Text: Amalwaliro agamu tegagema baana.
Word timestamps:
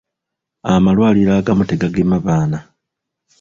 Amalwaliro 0.73 1.31
agamu 1.39 1.63
tegagema 1.69 2.15
baana. 2.25 2.59